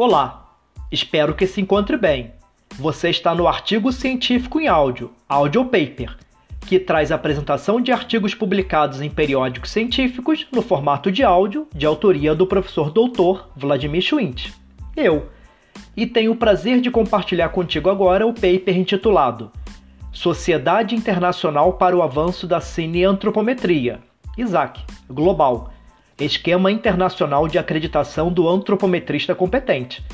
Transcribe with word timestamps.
Olá, 0.00 0.54
espero 0.92 1.34
que 1.34 1.44
se 1.44 1.60
encontre 1.60 1.96
bem. 1.96 2.30
Você 2.78 3.10
está 3.10 3.34
no 3.34 3.48
artigo 3.48 3.90
científico 3.90 4.60
em 4.60 4.68
áudio, 4.68 5.10
Audio 5.28 5.64
Paper, 5.64 6.16
que 6.68 6.78
traz 6.78 7.10
a 7.10 7.16
apresentação 7.16 7.80
de 7.80 7.90
artigos 7.90 8.32
publicados 8.32 9.00
em 9.00 9.10
periódicos 9.10 9.72
científicos 9.72 10.46
no 10.52 10.62
formato 10.62 11.10
de 11.10 11.24
áudio, 11.24 11.66
de 11.74 11.84
autoria 11.84 12.32
do 12.32 12.46
professor 12.46 12.92
doutor 12.92 13.48
Vladimir 13.56 14.00
Schwint. 14.00 14.52
Eu. 14.96 15.30
E 15.96 16.06
tenho 16.06 16.30
o 16.30 16.36
prazer 16.36 16.80
de 16.80 16.92
compartilhar 16.92 17.48
contigo 17.48 17.90
agora 17.90 18.24
o 18.24 18.32
paper 18.32 18.78
intitulado 18.78 19.50
Sociedade 20.12 20.94
Internacional 20.94 21.72
para 21.72 21.96
o 21.96 22.04
Avanço 22.04 22.46
da 22.46 22.60
Cineantropometria, 22.60 23.98
ISAC, 24.36 24.80
Global 25.10 25.72
Esquema 26.20 26.72
Internacional 26.72 27.46
de 27.46 27.58
Acreditação 27.58 28.32
do 28.32 28.48
Antropometrista 28.48 29.36
Competente, 29.36 30.04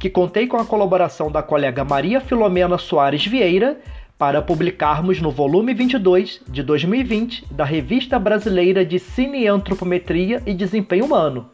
que 0.00 0.08
contei 0.08 0.46
com 0.46 0.56
a 0.56 0.64
colaboração 0.64 1.30
da 1.30 1.42
colega 1.42 1.84
Maria 1.84 2.22
Filomena 2.22 2.78
Soares 2.78 3.26
Vieira 3.26 3.78
para 4.16 4.40
publicarmos 4.40 5.20
no 5.20 5.30
volume 5.30 5.74
22 5.74 6.40
de 6.48 6.62
2020 6.62 7.52
da 7.52 7.64
Revista 7.64 8.18
Brasileira 8.18 8.82
de 8.82 8.98
Cineantropometria 8.98 10.42
e 10.46 10.54
Desempenho 10.54 11.04
Humano, 11.04 11.50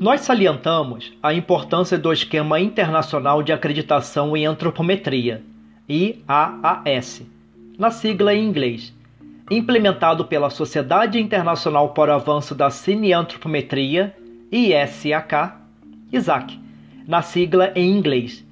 Nós 0.00 0.22
salientamos 0.22 1.12
a 1.22 1.34
importância 1.34 1.98
do 1.98 2.10
Esquema 2.10 2.58
Internacional 2.58 3.42
de 3.42 3.52
Acreditação 3.52 4.34
em 4.34 4.46
Antropometria, 4.46 5.42
IAAS, 5.86 7.22
na 7.78 7.90
sigla 7.90 8.34
em 8.34 8.48
inglês, 8.48 8.94
implementado 9.50 10.24
pela 10.24 10.48
Sociedade 10.48 11.20
Internacional 11.20 11.88
para 11.88 12.12
o 12.12 12.14
Avanço 12.14 12.54
da 12.54 12.70
Cineantropometria, 12.70 14.14
ISAK, 14.52 15.54
ISAC, 16.12 16.56
na 17.06 17.20
sigla 17.20 17.72
em 17.74 17.90
inglês, 17.90 18.46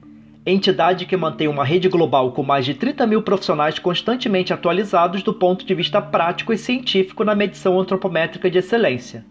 entidade 0.45 1.07
que 1.07 1.17
mantém 1.17 1.47
uma 1.47 1.65
rede 1.65 1.89
global 1.89 2.33
com 2.33 2.43
mais 2.43 2.65
de 2.65 2.75
30 2.75 3.07
mil 3.07 3.23
profissionais 3.23 3.79
constantemente 3.79 4.53
atualizados 4.53 5.23
do 5.23 5.33
ponto 5.33 5.65
de 5.65 5.73
vista 5.73 6.03
prático 6.03 6.53
e 6.53 6.59
científico 6.59 7.23
na 7.23 7.35
medição 7.35 7.79
antropométrica 7.79 8.51
de 8.51 8.59
excelência, 8.59 9.25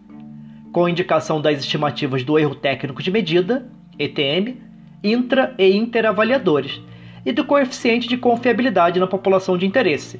com 0.72 0.88
indicação 0.88 1.38
das 1.38 1.58
estimativas 1.58 2.24
do 2.24 2.38
erro 2.38 2.54
técnico 2.54 3.02
de 3.02 3.10
medida, 3.10 3.70
ETM, 3.98 4.56
intra 5.04 5.54
e 5.58 5.76
interavaliadores, 5.76 6.80
e 7.26 7.32
do 7.32 7.44
coeficiente 7.44 8.08
de 8.08 8.16
confiabilidade 8.16 8.98
na 8.98 9.06
população 9.06 9.58
de 9.58 9.66
interesse, 9.66 10.18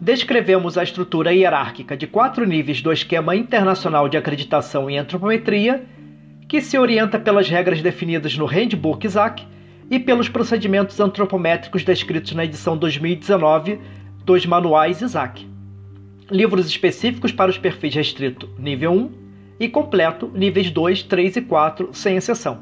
descrevemos 0.00 0.78
a 0.78 0.82
estrutura 0.82 1.32
hierárquica 1.32 1.94
de 1.94 2.06
quatro 2.06 2.46
níveis 2.46 2.80
do 2.80 2.90
Esquema 2.90 3.36
Internacional 3.36 4.08
de 4.08 4.16
Acreditação 4.16 4.88
em 4.88 4.98
Antropometria, 4.98 5.84
que 6.48 6.62
se 6.62 6.78
orienta 6.78 7.18
pelas 7.18 7.48
regras 7.48 7.82
definidas 7.82 8.36
no 8.36 8.46
Handbook 8.46 9.06
ISAC 9.06 9.46
e 9.90 9.98
pelos 9.98 10.28
procedimentos 10.28 10.98
antropométricos 10.98 11.84
descritos 11.84 12.32
na 12.32 12.46
edição 12.46 12.78
2019 12.78 13.78
dos 14.24 14.46
manuais 14.46 15.02
ISAC. 15.02 15.46
Livros 16.30 16.66
específicos 16.66 17.30
para 17.30 17.50
os 17.50 17.58
perfis 17.58 17.94
restrito 17.94 18.48
nível 18.58 18.92
1 18.92 19.10
e 19.60 19.68
completo 19.68 20.30
níveis 20.34 20.70
2, 20.70 21.02
3 21.02 21.36
e 21.36 21.42
4, 21.42 21.90
sem 21.92 22.16
exceção, 22.16 22.60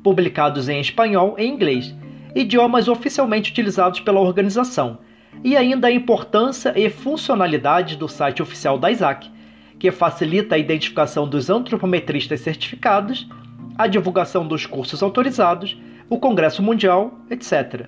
publicados 0.00 0.68
em 0.68 0.80
espanhol 0.80 1.34
e 1.38 1.44
inglês, 1.44 1.92
idiomas 2.36 2.86
oficialmente 2.86 3.50
utilizados 3.50 3.98
pela 3.98 4.20
organização 4.20 5.00
e 5.42 5.56
ainda 5.56 5.88
a 5.88 5.92
importância 5.92 6.72
e 6.76 6.88
funcionalidade 6.90 7.96
do 7.96 8.08
site 8.08 8.42
oficial 8.42 8.78
da 8.78 8.90
ISAC, 8.90 9.30
que 9.78 9.90
facilita 9.90 10.54
a 10.54 10.58
identificação 10.58 11.28
dos 11.28 11.48
antropometristas 11.48 12.40
certificados, 12.40 13.28
a 13.76 13.86
divulgação 13.86 14.46
dos 14.46 14.66
cursos 14.66 15.02
autorizados, 15.02 15.80
o 16.10 16.18
Congresso 16.18 16.62
Mundial, 16.62 17.18
etc. 17.30 17.86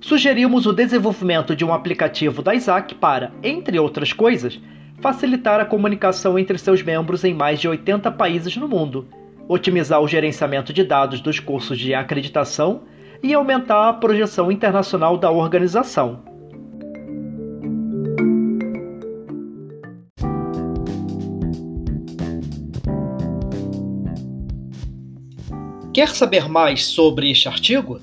Sugerimos 0.00 0.66
o 0.66 0.72
desenvolvimento 0.72 1.56
de 1.56 1.64
um 1.64 1.72
aplicativo 1.72 2.42
da 2.42 2.54
ISAC 2.54 2.94
para, 2.94 3.32
entre 3.42 3.78
outras 3.78 4.12
coisas, 4.12 4.60
facilitar 5.00 5.58
a 5.58 5.64
comunicação 5.64 6.38
entre 6.38 6.58
seus 6.58 6.82
membros 6.82 7.24
em 7.24 7.34
mais 7.34 7.60
de 7.60 7.68
80 7.68 8.10
países 8.12 8.56
no 8.56 8.68
mundo, 8.68 9.08
otimizar 9.48 10.00
o 10.00 10.08
gerenciamento 10.08 10.72
de 10.72 10.84
dados 10.84 11.20
dos 11.20 11.40
cursos 11.40 11.78
de 11.78 11.94
acreditação 11.94 12.82
e 13.22 13.34
aumentar 13.34 13.88
a 13.88 13.92
projeção 13.94 14.52
internacional 14.52 15.16
da 15.16 15.30
organização. 15.30 16.35
Quer 25.96 26.14
saber 26.14 26.46
mais 26.46 26.84
sobre 26.84 27.30
este 27.30 27.48
artigo? 27.48 28.02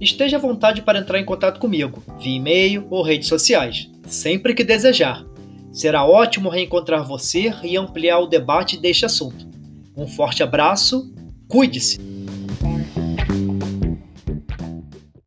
Esteja 0.00 0.36
à 0.36 0.38
vontade 0.38 0.82
para 0.82 1.00
entrar 1.00 1.18
em 1.18 1.24
contato 1.24 1.58
comigo, 1.58 2.00
via 2.20 2.36
e-mail 2.36 2.86
ou 2.88 3.02
redes 3.02 3.26
sociais, 3.26 3.90
sempre 4.06 4.54
que 4.54 4.62
desejar. 4.62 5.26
Será 5.72 6.06
ótimo 6.06 6.48
reencontrar 6.48 7.02
você 7.02 7.52
e 7.64 7.76
ampliar 7.76 8.20
o 8.20 8.28
debate 8.28 8.76
deste 8.76 9.04
assunto. 9.04 9.44
Um 9.96 10.06
forte 10.06 10.44
abraço, 10.44 11.12
cuide-se! 11.48 11.98